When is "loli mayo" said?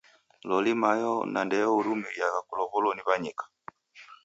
0.47-1.13